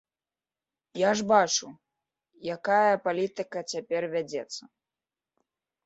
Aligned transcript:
Я 1.01 1.11
ж 1.19 1.25
бачу, 1.33 1.67
якая 2.55 2.95
палітыка 3.07 3.59
цяпер 3.71 4.03
вядзецца. 4.19 4.63